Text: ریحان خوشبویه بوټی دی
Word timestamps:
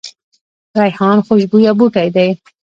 ریحان 0.79 1.17
خوشبویه 1.27 1.71
بوټی 1.77 2.07
دی 2.15 2.27